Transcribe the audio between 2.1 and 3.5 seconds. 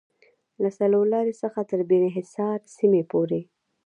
حصار سیمې پورې